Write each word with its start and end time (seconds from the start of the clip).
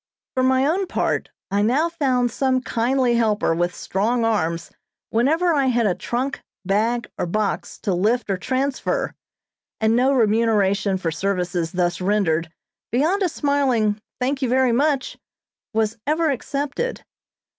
For 0.33 0.41
my 0.41 0.65
own 0.65 0.87
part, 0.87 1.29
I 1.51 1.61
now 1.61 1.87
found 1.87 2.31
some 2.31 2.59
kindly 2.61 3.13
helper 3.17 3.53
with 3.53 3.75
strong 3.75 4.25
arms 4.25 4.71
whenever 5.11 5.53
I 5.53 5.67
had 5.67 5.85
a 5.85 5.93
trunk, 5.93 6.41
bag, 6.65 7.07
or 7.19 7.27
box 7.27 7.77
to 7.81 7.93
lift 7.93 8.27
or 8.31 8.37
transfer, 8.37 9.13
and 9.79 9.95
no 9.95 10.11
remuneration 10.11 10.97
for 10.97 11.11
services 11.11 11.73
thus 11.73 12.01
rendered 12.01 12.51
beyond 12.91 13.21
a 13.21 13.29
smiling, 13.29 14.01
"thank 14.19 14.41
you 14.41 14.49
very 14.49 14.71
much," 14.71 15.19
was 15.71 15.99
ever 16.07 16.31
accepted. 16.31 17.03